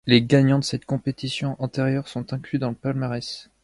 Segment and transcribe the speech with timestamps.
[0.07, 3.51] Les gagnants de cette compétition antérieure sont inclus dans le palmarès.